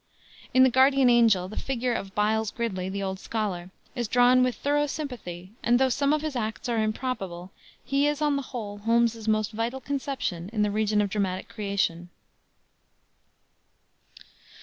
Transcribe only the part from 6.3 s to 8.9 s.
acts are improbable he is, on the whole,